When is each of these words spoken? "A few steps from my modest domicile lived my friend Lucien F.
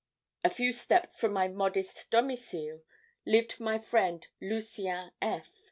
"A 0.43 0.49
few 0.49 0.73
steps 0.73 1.15
from 1.15 1.31
my 1.31 1.47
modest 1.47 2.09
domicile 2.09 2.81
lived 3.23 3.59
my 3.59 3.77
friend 3.77 4.27
Lucien 4.41 5.11
F. 5.21 5.51